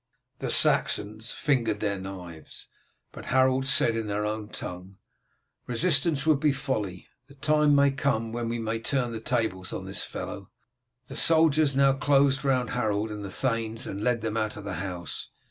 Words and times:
The 0.39 0.49
Saxons 0.49 1.31
fingered 1.31 1.79
their 1.79 1.99
knives, 1.99 2.67
but 3.11 3.25
Harold 3.25 3.67
said 3.67 3.95
in 3.95 4.07
their 4.07 4.25
own 4.25 4.49
tongue, 4.49 4.97
"Resistance 5.67 6.25
would 6.25 6.39
be 6.39 6.51
folly, 6.51 7.07
the 7.27 7.35
time 7.35 7.75
may 7.75 7.91
come 7.91 8.31
when 8.31 8.49
we 8.49 8.57
may 8.57 8.79
turn 8.79 9.11
the 9.11 9.19
tables 9.19 9.71
on 9.71 9.85
this 9.85 10.01
fellow." 10.03 10.49
The 11.05 11.15
soldiers 11.15 11.75
now 11.75 11.93
closed 11.93 12.43
round 12.43 12.71
Harold 12.71 13.11
and 13.11 13.23
the 13.23 13.29
thanes 13.29 13.85
and 13.85 14.03
led 14.03 14.21
them 14.21 14.37
out 14.37 14.57
of 14.57 14.63
the 14.63 14.73
house. 14.81 15.29